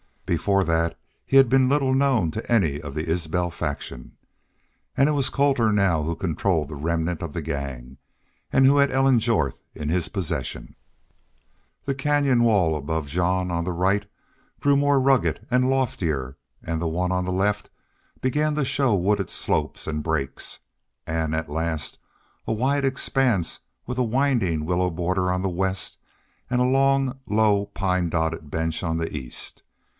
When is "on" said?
13.51-13.65, 17.11-17.25, 25.29-25.43, 28.81-28.97